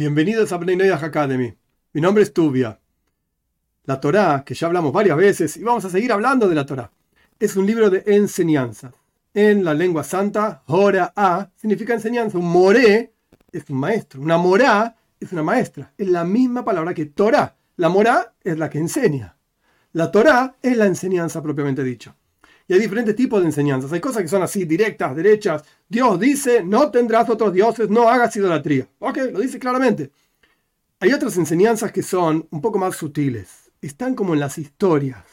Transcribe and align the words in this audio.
Bienvenidos 0.00 0.50
a 0.50 0.56
Noyaj 0.56 1.04
Academy. 1.04 1.54
Mi 1.92 2.00
nombre 2.00 2.22
es 2.22 2.32
Tubia. 2.32 2.80
La 3.84 4.00
Torá, 4.00 4.42
que 4.46 4.54
ya 4.54 4.66
hablamos 4.66 4.94
varias 4.94 5.14
veces 5.14 5.58
y 5.58 5.62
vamos 5.62 5.84
a 5.84 5.90
seguir 5.90 6.10
hablando 6.10 6.48
de 6.48 6.54
la 6.54 6.64
Torá, 6.64 6.90
es 7.38 7.54
un 7.54 7.66
libro 7.66 7.90
de 7.90 8.02
enseñanza. 8.06 8.92
En 9.34 9.62
la 9.62 9.74
lengua 9.74 10.02
santa, 10.02 10.62
Hora 10.68 11.12
A 11.14 11.50
significa 11.54 11.92
enseñanza. 11.92 12.38
Un 12.38 12.50
moré 12.50 13.12
es 13.52 13.68
un 13.68 13.76
maestro. 13.76 14.22
Una 14.22 14.38
morá 14.38 14.96
es 15.20 15.32
una 15.32 15.42
maestra. 15.42 15.92
Es 15.98 16.08
la 16.08 16.24
misma 16.24 16.64
palabra 16.64 16.94
que 16.94 17.04
Torá. 17.04 17.54
La 17.76 17.90
morá 17.90 18.32
es 18.42 18.56
la 18.56 18.70
que 18.70 18.78
enseña. 18.78 19.36
La 19.92 20.10
Torá 20.10 20.56
es 20.62 20.78
la 20.78 20.86
enseñanza 20.86 21.42
propiamente 21.42 21.84
dicho. 21.84 22.16
Y 22.70 22.72
hay 22.72 22.78
diferentes 22.78 23.16
tipos 23.16 23.40
de 23.40 23.46
enseñanzas. 23.46 23.92
Hay 23.92 23.98
cosas 23.98 24.22
que 24.22 24.28
son 24.28 24.44
así, 24.44 24.64
directas, 24.64 25.16
derechas. 25.16 25.64
Dios 25.88 26.20
dice, 26.20 26.62
no 26.62 26.88
tendrás 26.92 27.28
otros 27.28 27.52
dioses, 27.52 27.90
no 27.90 28.08
hagas 28.08 28.36
idolatría. 28.36 28.86
Ok, 29.00 29.18
lo 29.32 29.40
dice 29.40 29.58
claramente. 29.58 30.12
Hay 31.00 31.12
otras 31.12 31.36
enseñanzas 31.36 31.90
que 31.90 32.04
son 32.04 32.46
un 32.48 32.60
poco 32.60 32.78
más 32.78 32.94
sutiles. 32.94 33.72
Están 33.82 34.14
como 34.14 34.34
en 34.34 34.38
las 34.38 34.56
historias, 34.56 35.24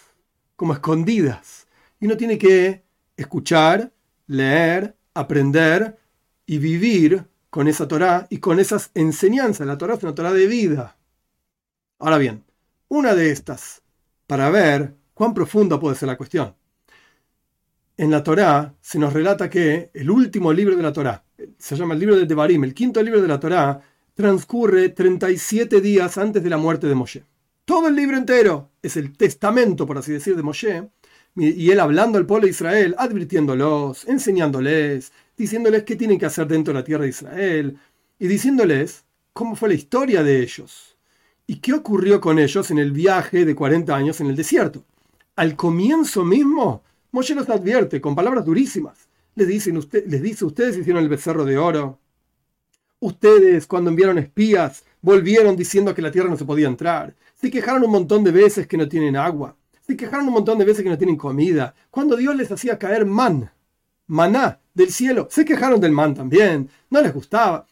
como 0.56 0.74
escondidas. 0.74 1.68
Y 2.00 2.08
uno 2.08 2.18
tiene 2.18 2.40
que 2.40 2.84
escuchar, 3.16 3.94
leer, 4.26 4.98
aprender 5.14 5.96
y 6.48 6.58
vivir 6.58 7.24
con 7.52 7.68
esa 7.68 7.88
Torah 7.88 8.26
y 8.32 8.40
con 8.40 8.60
esas 8.60 8.90
enseñanzas. 8.96 9.68
La 9.68 9.78
Torah 9.78 9.94
es 9.94 10.02
una 10.02 10.16
Torah 10.16 10.34
de 10.34 10.48
vida. 10.48 10.98
Ahora 12.00 12.18
bien, 12.18 12.46
una 12.88 13.14
de 13.14 13.30
estas, 13.30 13.84
para 14.26 14.50
ver 14.50 14.96
cuán 15.14 15.36
profunda 15.36 15.80
puede 15.80 15.96
ser 15.96 16.08
la 16.08 16.18
cuestión 16.18 16.56
en 17.98 18.12
la 18.12 18.24
Torá 18.24 18.76
se 18.80 19.00
nos 19.00 19.12
relata 19.12 19.50
que 19.50 19.90
el 19.94 20.10
último 20.10 20.54
libro 20.54 20.76
de 20.76 20.84
la 20.84 20.94
Torá, 20.94 21.24
se 21.58 21.76
llama 21.76 21.96
el 21.96 22.00
libro 22.00 22.16
de 22.16 22.26
Devarim, 22.26 22.64
el 22.64 22.74
quinto 22.74 23.02
libro 23.02 23.22
de 23.22 23.28
la 23.28 23.40
Torá, 23.40 23.82
transcurre 24.14 24.90
37 24.90 25.82
días 25.82 26.18
antes 26.18 26.44
de 26.44 26.50
la 26.50 26.58
muerte 26.58 26.88
de 26.88 26.96
Moshe. 26.96 27.24
Todo 27.66 27.88
el 27.88 27.96
libro 27.96 28.16
entero 28.16 28.70
es 28.82 28.98
el 28.98 29.18
testamento, 29.18 29.86
por 29.86 29.98
así 29.98 30.12
decir, 30.12 30.36
de 30.36 30.44
Moshe, 30.44 30.90
y 31.36 31.70
él 31.70 31.80
hablando 31.80 32.18
al 32.18 32.26
pueblo 32.26 32.46
de 32.46 32.52
Israel, 32.52 32.96
advirtiéndolos, 32.98 34.08
enseñándoles, 34.08 35.12
diciéndoles 35.36 35.84
qué 35.84 35.96
tienen 35.96 36.18
que 36.18 36.26
hacer 36.26 36.48
dentro 36.48 36.74
de 36.74 36.80
la 36.80 36.86
tierra 36.86 37.04
de 37.04 37.10
Israel, 37.10 37.78
y 38.18 38.28
diciéndoles 38.28 39.04
cómo 39.34 39.56
fue 39.56 39.70
la 39.70 39.76
historia 39.76 40.24
de 40.24 40.42
ellos, 40.42 40.98
y 41.46 41.58
qué 41.58 41.74
ocurrió 41.74 42.22
con 42.22 42.40
ellos 42.40 42.72
en 42.72 42.80
el 42.80 42.92
viaje 42.92 43.46
de 43.46 43.56
40 43.56 43.96
años 43.96 44.20
en 44.22 44.28
el 44.28 44.36
desierto. 44.36 44.84
Al 45.36 45.56
comienzo 45.56 46.24
mismo, 46.24 46.84
Moshe 47.12 47.36
los 47.36 47.50
advierte 47.50 48.02
con 48.02 48.16
palabras 48.16 48.46
durísimas. 48.46 49.08
Les, 49.36 49.48
dicen, 49.48 49.80
les 50.08 50.22
dice, 50.22 50.46
ustedes 50.46 50.78
hicieron 50.78 51.04
el 51.04 51.10
becerro 51.10 51.46
de 51.46 51.58
oro. 51.58 52.00
Ustedes, 53.00 53.68
cuando 53.68 53.90
enviaron 53.90 54.18
espías, 54.18 54.84
volvieron 55.02 55.56
diciendo 55.56 55.94
que 55.94 56.02
la 56.02 56.12
tierra 56.12 56.30
no 56.30 56.38
se 56.38 56.46
podía 56.46 56.68
entrar. 56.68 57.16
Se 57.36 57.52
quejaron 57.52 57.84
un 57.84 57.92
montón 57.92 58.24
de 58.24 58.32
veces 58.32 58.68
que 58.68 58.78
no 58.78 58.90
tienen 58.90 59.16
agua. 59.16 59.56
Se 59.86 59.96
quejaron 59.96 60.28
un 60.28 60.34
montón 60.34 60.58
de 60.58 60.66
veces 60.66 60.84
que 60.84 60.90
no 60.90 60.98
tienen 60.98 61.16
comida. 61.16 61.76
Cuando 61.92 62.16
Dios 62.18 62.36
les 62.36 62.52
hacía 62.52 62.80
caer 62.80 63.06
man, 63.06 63.52
maná 64.08 64.60
del 64.74 64.92
cielo, 64.92 65.28
se 65.30 65.46
quejaron 65.46 65.80
del 65.80 65.92
man 65.92 66.16
también. 66.16 66.70
No 66.90 67.02
les 67.02 67.14
gustaba. 67.14 67.68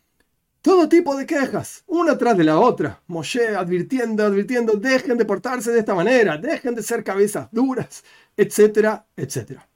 Todo 0.65 0.89
tipo 0.89 1.15
de 1.15 1.27
quejas, 1.27 1.83
una 1.85 2.17
tras 2.17 2.35
de 2.35 2.43
la 2.43 2.57
otra. 2.57 2.99
Moshe 3.05 3.55
advirtiendo, 3.55 4.25
advirtiendo, 4.25 4.73
dejen 4.73 5.15
de 5.15 5.23
portarse 5.23 5.71
de 5.71 5.77
esta 5.77 5.93
manera, 5.93 6.39
dejen 6.39 6.73
de 6.73 6.81
ser 6.81 7.03
cabezas 7.03 7.49
duras, 7.51 8.03
etcétera, 8.35 9.05
etcétera. 9.15 9.69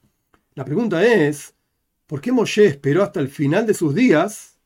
La 0.55 0.65
pregunta 0.65 1.05
es, 1.05 1.53
¿por 2.07 2.19
qué 2.19 2.31
Moshe 2.31 2.65
esperó 2.65 3.03
hasta 3.03 3.19
el 3.19 3.29
final 3.29 3.67
de 3.67 3.75
sus 3.75 3.93
días 3.93 4.57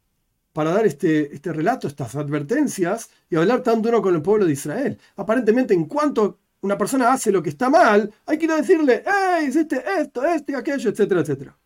para 0.54 0.72
dar 0.72 0.86
este, 0.86 1.36
este 1.36 1.52
relato, 1.52 1.90
estas 1.90 2.16
advertencias 2.16 3.10
y 3.30 3.36
hablar 3.36 3.62
tan 3.62 3.82
duro 3.82 4.02
con 4.02 4.16
el 4.16 4.22
pueblo 4.22 4.46
de 4.46 4.54
Israel? 4.54 4.98
Aparentemente, 5.18 5.74
en 5.74 5.88
cuanto 5.88 6.40
una 6.62 6.78
persona 6.78 7.12
hace 7.12 7.34
lo 7.34 7.44
que 7.44 7.50
está 7.50 7.70
mal, 7.70 8.14
hay 8.26 8.38
que 8.38 8.46
ir 8.46 8.52
a 8.54 8.62
decirle, 8.62 9.04
¡Ey, 9.06 9.48
hiciste 9.48 9.84
esto, 10.00 10.24
esto 10.24 10.53
y 10.53 10.56
aquello, 10.56 10.90
etcétera, 10.90 11.20
etcétera! 11.20 11.58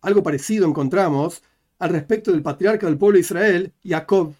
Algo 0.00 0.20
parecido 0.20 0.66
encontramos 0.66 1.44
al 1.82 1.90
respecto 1.90 2.30
del 2.30 2.42
patriarca 2.42 2.86
del 2.86 2.96
pueblo 2.96 3.16
de 3.16 3.22
Israel, 3.22 3.72
Jacob. 3.84 4.32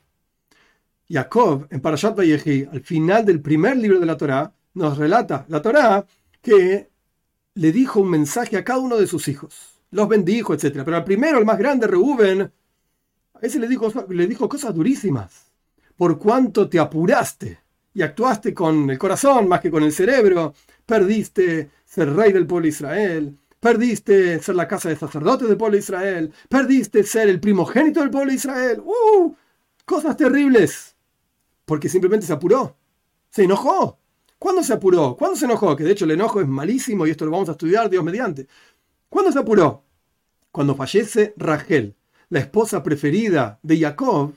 Jacob, 1.08 1.66
en 1.70 1.80
Parashat 1.80 2.16
Vayehi, 2.16 2.68
al 2.70 2.82
final 2.82 3.24
del 3.24 3.40
primer 3.40 3.76
libro 3.76 3.98
de 3.98 4.06
la 4.06 4.16
Torá, 4.16 4.54
nos 4.74 4.96
relata 4.96 5.44
la 5.48 5.60
Torá 5.60 6.06
que 6.40 6.88
le 7.54 7.72
dijo 7.72 7.98
un 7.98 8.10
mensaje 8.10 8.56
a 8.56 8.62
cada 8.62 8.78
uno 8.78 8.96
de 8.96 9.08
sus 9.08 9.26
hijos. 9.26 9.80
Los 9.90 10.08
bendijo, 10.08 10.54
etc. 10.54 10.82
Pero 10.84 10.96
al 10.96 11.02
primero, 11.02 11.40
el 11.40 11.44
más 11.44 11.58
grande, 11.58 11.88
Reuben, 11.88 12.42
a 12.42 13.38
ese 13.40 13.58
le 13.58 13.66
dijo, 13.66 13.92
le 14.08 14.28
dijo 14.28 14.48
cosas 14.48 14.72
durísimas. 14.72 15.50
Por 15.96 16.20
cuanto 16.20 16.68
te 16.68 16.78
apuraste 16.78 17.58
y 17.92 18.02
actuaste 18.02 18.54
con 18.54 18.88
el 18.88 18.98
corazón 18.98 19.48
más 19.48 19.60
que 19.60 19.70
con 19.70 19.82
el 19.82 19.92
cerebro, 19.92 20.54
perdiste 20.86 21.70
ser 21.84 22.14
rey 22.14 22.32
del 22.32 22.46
pueblo 22.46 22.66
de 22.66 22.68
Israel, 22.68 23.36
perdiste 23.62 24.42
ser 24.42 24.56
la 24.56 24.66
casa 24.66 24.88
de 24.88 24.96
sacerdotes 24.96 25.46
del 25.46 25.56
pueblo 25.56 25.76
de 25.76 25.82
Israel, 25.82 26.32
perdiste 26.48 27.04
ser 27.04 27.28
el 27.28 27.38
primogénito 27.38 28.00
del 28.00 28.10
pueblo 28.10 28.30
de 28.30 28.36
Israel. 28.36 28.82
¡Uh! 28.84 29.36
Cosas 29.84 30.16
terribles. 30.16 30.96
Porque 31.64 31.88
simplemente 31.88 32.26
se 32.26 32.32
apuró, 32.32 32.76
se 33.30 33.44
enojó. 33.44 34.00
¿Cuándo 34.36 34.64
se 34.64 34.72
apuró? 34.72 35.16
¿Cuándo 35.16 35.36
se 35.36 35.44
enojó? 35.44 35.76
Que 35.76 35.84
de 35.84 35.92
hecho 35.92 36.06
el 36.06 36.10
enojo 36.10 36.40
es 36.40 36.48
malísimo 36.48 37.06
y 37.06 37.12
esto 37.12 37.24
lo 37.24 37.30
vamos 37.30 37.50
a 37.50 37.52
estudiar, 37.52 37.88
Dios 37.88 38.02
mediante. 38.02 38.48
¿Cuándo 39.08 39.30
se 39.30 39.38
apuró? 39.38 39.84
Cuando 40.50 40.74
fallece 40.74 41.32
Rachel, 41.36 41.94
la 42.30 42.40
esposa 42.40 42.82
preferida 42.82 43.60
de 43.62 43.78
Jacob, 43.78 44.34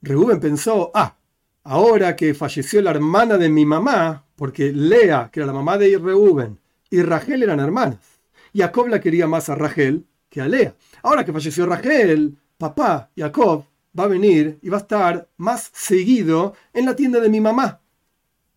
Reuben 0.00 0.40
pensó, 0.40 0.90
ah, 0.94 1.18
ahora 1.64 2.16
que 2.16 2.32
falleció 2.32 2.80
la 2.80 2.92
hermana 2.92 3.36
de 3.36 3.50
mi 3.50 3.66
mamá, 3.66 4.24
porque 4.36 4.72
Lea, 4.72 5.28
que 5.30 5.40
era 5.40 5.48
la 5.48 5.52
mamá 5.52 5.76
de 5.76 5.98
Reuben, 5.98 6.58
y 6.90 7.02
Rachel 7.02 7.42
eran 7.42 7.60
hermanas. 7.60 8.20
Jacob 8.54 8.88
la 8.88 9.00
quería 9.00 9.26
más 9.26 9.48
a 9.48 9.54
Rachel 9.54 10.06
que 10.28 10.40
a 10.40 10.48
Lea. 10.48 10.74
Ahora 11.02 11.24
que 11.24 11.32
falleció 11.32 11.66
Rachel, 11.66 12.36
papá, 12.58 13.10
Jacob, 13.16 13.64
va 13.98 14.04
a 14.04 14.08
venir 14.08 14.58
y 14.62 14.68
va 14.68 14.78
a 14.78 14.80
estar 14.80 15.28
más 15.36 15.70
seguido 15.72 16.54
en 16.72 16.86
la 16.86 16.96
tienda 16.96 17.20
de 17.20 17.28
mi 17.28 17.40
mamá 17.40 17.80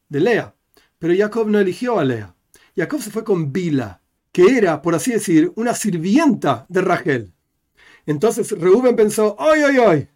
de 0.09 0.19
Lea. 0.19 0.53
Pero 0.97 1.15
Jacob 1.15 1.47
no 1.47 1.59
eligió 1.59 1.99
a 1.99 2.03
Lea. 2.03 2.35
Jacob 2.75 3.01
se 3.01 3.11
fue 3.11 3.23
con 3.23 3.53
Bila, 3.53 4.01
que 4.31 4.57
era, 4.57 4.81
por 4.81 4.95
así 4.95 5.11
decir, 5.11 5.51
una 5.55 5.73
sirvienta 5.73 6.65
de 6.67 6.81
Rachel. 6.81 7.33
Entonces 8.05 8.51
Reuben 8.51 8.95
pensó, 8.95 9.35
¡ay, 9.39 9.61
ay, 9.61 9.77
ay! 9.77 10.07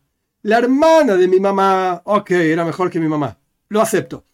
La 0.41 0.57
hermana 0.57 1.15
de 1.15 1.27
mi 1.27 1.39
mamá, 1.39 2.01
ok, 2.03 2.31
era 2.31 2.65
mejor 2.65 2.89
que 2.89 2.99
mi 2.99 3.07
mamá. 3.07 3.37
Lo 3.69 3.81
acepto. 3.81 4.25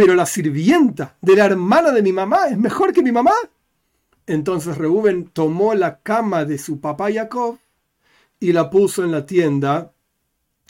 Pero 0.00 0.14
la 0.14 0.24
sirvienta 0.24 1.18
de 1.20 1.36
la 1.36 1.44
hermana 1.44 1.90
de 1.90 2.00
mi 2.00 2.10
mamá 2.10 2.46
es 2.48 2.56
mejor 2.56 2.94
que 2.94 3.02
mi 3.02 3.12
mamá. 3.12 3.34
Entonces 4.26 4.78
Reuben 4.78 5.26
tomó 5.26 5.74
la 5.74 6.00
cama 6.00 6.46
de 6.46 6.56
su 6.56 6.80
papá 6.80 7.12
Jacob 7.12 7.58
y 8.40 8.54
la 8.54 8.70
puso 8.70 9.04
en 9.04 9.12
la 9.12 9.26
tienda 9.26 9.92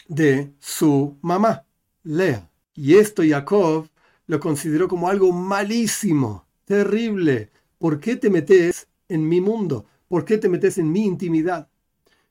de 0.09 0.51
su 0.59 1.17
mamá, 1.23 1.65
Lea. 2.03 2.51
Y 2.75 2.97
esto 2.97 3.23
Jacob 3.25 3.87
lo 4.27 4.41
consideró 4.41 4.89
como 4.89 5.09
algo 5.09 5.31
malísimo, 5.31 6.45
terrible. 6.65 7.53
¿Por 7.79 8.01
qué 8.01 8.17
te 8.17 8.31
metes 8.31 8.89
en 9.09 9.29
mi 9.29 9.41
mundo? 9.41 9.87
¿Por 10.09 10.25
qué 10.25 10.39
te 10.39 10.49
metes 10.49 10.77
en 10.77 10.91
mi 10.91 11.05
intimidad? 11.05 11.69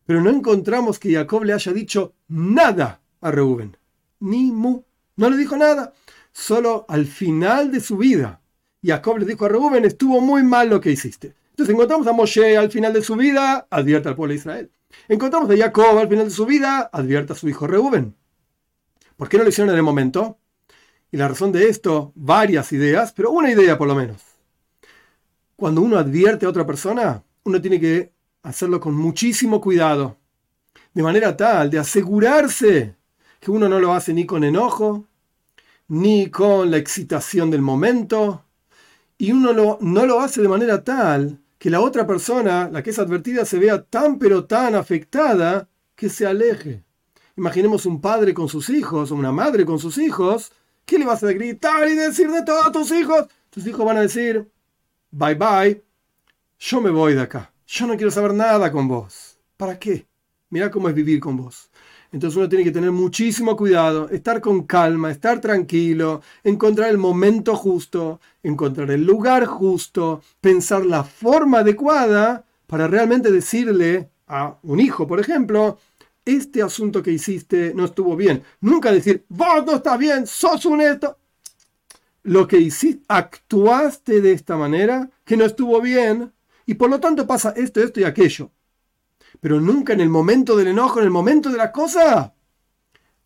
Pero 0.05 0.19
no 0.19 0.29
encontramos 0.31 0.99
que 0.99 1.13
Jacob 1.13 1.45
le 1.45 1.53
haya 1.53 1.71
dicho 1.71 2.15
nada 2.27 2.99
a 3.21 3.31
Reuben. 3.31 3.77
Ni 4.19 4.51
mu. 4.51 4.81
No 5.19 5.29
le 5.29 5.35
dijo 5.35 5.57
nada. 5.57 5.91
Solo 6.31 6.85
al 6.87 7.05
final 7.05 7.73
de 7.73 7.81
su 7.81 7.97
vida, 7.97 8.39
Jacob 8.81 9.17
le 9.17 9.25
dijo 9.25 9.43
a 9.43 9.49
Reuben, 9.49 9.83
estuvo 9.83 10.21
muy 10.21 10.43
mal 10.43 10.69
lo 10.69 10.79
que 10.79 10.91
hiciste. 10.91 11.35
Entonces 11.49 11.73
encontramos 11.73 12.07
a 12.07 12.13
Moshe 12.13 12.55
al 12.55 12.71
final 12.71 12.93
de 12.93 13.01
su 13.01 13.17
vida, 13.17 13.67
advierte 13.69 14.07
al 14.07 14.15
pueblo 14.15 14.31
de 14.31 14.39
Israel. 14.39 14.71
Encontramos 15.09 15.51
a 15.51 15.57
Jacob 15.57 15.97
al 15.97 16.07
final 16.07 16.23
de 16.23 16.31
su 16.31 16.45
vida, 16.45 16.89
advierte 16.93 17.33
a 17.33 17.35
su 17.35 17.49
hijo 17.49 17.67
Reuben. 17.67 18.15
¿Por 19.17 19.27
qué 19.27 19.37
no 19.37 19.43
lo 19.43 19.49
hicieron 19.49 19.71
en 19.71 19.75
el 19.75 19.83
momento? 19.83 20.39
Y 21.11 21.17
la 21.17 21.27
razón 21.27 21.51
de 21.51 21.67
esto, 21.67 22.13
varias 22.15 22.71
ideas, 22.71 23.11
pero 23.11 23.31
una 23.31 23.51
idea 23.51 23.77
por 23.77 23.89
lo 23.89 23.95
menos. 23.95 24.21
Cuando 25.57 25.81
uno 25.81 25.97
advierte 25.97 26.45
a 26.45 26.49
otra 26.49 26.65
persona, 26.65 27.25
uno 27.43 27.59
tiene 27.59 27.81
que 27.81 28.13
hacerlo 28.43 28.79
con 28.79 28.95
muchísimo 28.95 29.59
cuidado, 29.59 30.17
de 30.93 31.03
manera 31.03 31.35
tal 31.35 31.69
de 31.69 31.79
asegurarse 31.79 32.95
que 33.41 33.51
uno 33.51 33.67
no 33.67 33.81
lo 33.81 33.93
hace 33.93 34.13
ni 34.13 34.25
con 34.25 34.45
enojo, 34.45 35.08
ni 35.89 36.29
con 36.29 36.71
la 36.71 36.77
excitación 36.77 37.51
del 37.51 37.61
momento, 37.61 38.45
y 39.17 39.33
uno 39.33 39.77
no 39.81 40.05
lo 40.05 40.21
hace 40.21 40.41
de 40.41 40.47
manera 40.47 40.83
tal 40.83 41.41
que 41.57 41.69
la 41.69 41.81
otra 41.81 42.07
persona, 42.07 42.69
la 42.71 42.81
que 42.81 42.91
es 42.91 42.99
advertida, 42.99 43.43
se 43.43 43.59
vea 43.59 43.83
tan 43.83 44.17
pero 44.17 44.45
tan 44.45 44.75
afectada 44.75 45.67
que 45.95 46.07
se 46.07 46.25
aleje. 46.25 46.85
Imaginemos 47.35 47.85
un 47.85 47.99
padre 47.99 48.33
con 48.33 48.47
sus 48.47 48.69
hijos, 48.69 49.11
o 49.11 49.15
una 49.15 49.33
madre 49.33 49.65
con 49.65 49.77
sus 49.77 49.97
hijos, 49.97 50.53
¿Qué 50.89 50.97
le 50.97 51.05
vas 51.05 51.23
a 51.23 51.31
gritar 51.31 51.87
y 51.87 51.93
decir 51.93 52.31
de 52.31 52.41
todos 52.41 52.71
tus 52.71 52.89
hijos? 52.89 53.27
Tus 53.51 53.67
hijos 53.67 53.85
van 53.85 53.97
a 53.97 54.01
decir, 54.01 54.49
bye 55.11 55.35
bye, 55.35 55.83
yo 56.57 56.81
me 56.81 56.89
voy 56.89 57.13
de 57.13 57.21
acá. 57.21 57.53
Yo 57.67 57.85
no 57.85 57.95
quiero 57.95 58.09
saber 58.09 58.33
nada 58.33 58.71
con 58.71 58.87
vos. 58.87 59.37
¿Para 59.55 59.77
qué? 59.77 60.07
Mira 60.49 60.71
cómo 60.71 60.89
es 60.89 60.95
vivir 60.95 61.19
con 61.19 61.37
vos. 61.37 61.69
Entonces 62.11 62.37
uno 62.37 62.49
tiene 62.49 62.63
que 62.63 62.71
tener 62.71 62.91
muchísimo 62.91 63.55
cuidado, 63.55 64.09
estar 64.09 64.41
con 64.41 64.63
calma, 64.63 65.11
estar 65.11 65.39
tranquilo, 65.39 66.21
encontrar 66.43 66.89
el 66.89 66.97
momento 66.97 67.55
justo, 67.55 68.19
encontrar 68.41 68.89
el 68.91 69.05
lugar 69.05 69.45
justo, 69.45 70.21
pensar 70.41 70.85
la 70.85 71.03
forma 71.03 71.59
adecuada 71.59 72.45
para 72.65 72.87
realmente 72.87 73.31
decirle 73.31 74.09
a 74.27 74.57
un 74.63 74.79
hijo, 74.79 75.07
por 75.07 75.19
ejemplo, 75.19 75.77
este 76.25 76.61
asunto 76.61 77.01
que 77.01 77.11
hiciste 77.11 77.73
no 77.75 77.85
estuvo 77.85 78.15
bien. 78.15 78.43
Nunca 78.61 78.91
decir, 78.91 79.25
vos 79.29 79.65
no 79.65 79.75
estás 79.75 79.97
bien, 79.97 80.27
sos 80.27 80.65
un 80.65 80.81
esto. 80.81 81.17
Lo 82.23 82.47
que 82.47 82.57
hiciste, 82.57 83.03
actuaste 83.07 84.21
de 84.21 84.33
esta 84.33 84.57
manera, 84.57 85.09
que 85.25 85.37
no 85.37 85.45
estuvo 85.45 85.79
bien, 85.81 86.31
y 86.65 86.75
por 86.75 86.89
lo 86.89 86.99
tanto 86.99 87.25
pasa 87.25 87.53
esto, 87.55 87.81
esto 87.81 87.99
y 87.99 88.03
aquello. 88.03 88.51
Pero 89.39 89.59
nunca 89.59 89.93
en 89.93 90.01
el 90.01 90.09
momento 90.09 90.55
del 90.55 90.67
enojo, 90.67 90.99
en 90.99 91.05
el 91.05 91.11
momento 91.11 91.49
de 91.49 91.57
la 91.57 91.71
cosa, 91.71 92.33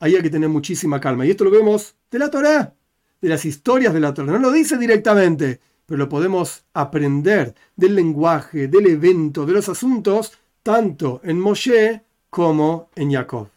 ahí 0.00 0.16
hay 0.16 0.22
que 0.22 0.30
tener 0.30 0.48
muchísima 0.48 1.00
calma. 1.00 1.24
Y 1.26 1.30
esto 1.30 1.44
lo 1.44 1.50
vemos 1.50 1.94
de 2.10 2.18
la 2.18 2.30
Torah, 2.30 2.74
de 3.20 3.28
las 3.28 3.44
historias 3.44 3.94
de 3.94 4.00
la 4.00 4.12
Torah. 4.12 4.32
No 4.32 4.38
lo 4.38 4.52
dice 4.52 4.76
directamente, 4.76 5.60
pero 5.86 5.98
lo 5.98 6.08
podemos 6.08 6.64
aprender 6.74 7.54
del 7.76 7.94
lenguaje, 7.94 8.68
del 8.68 8.86
evento, 8.86 9.46
de 9.46 9.52
los 9.52 9.68
asuntos, 9.68 10.32
tanto 10.62 11.20
en 11.24 11.38
Moshe 11.40 12.02
como 12.30 12.90
en 12.94 13.12
Jacob. 13.12 13.48